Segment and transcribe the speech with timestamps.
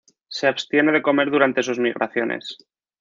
[0.29, 2.57] Se abstiene de comer durante sus migraciones.